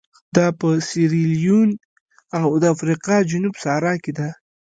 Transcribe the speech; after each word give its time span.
دا 0.35 0.47
په 0.59 0.67
سیریلیون 0.89 1.69
او 2.39 2.47
د 2.61 2.63
افریقا 2.75 3.15
جنوب 3.29 3.53
صحرا 3.63 3.93
کې 4.03 4.11
ده. 4.17 4.29